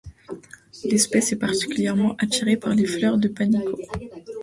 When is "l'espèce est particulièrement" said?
0.83-2.15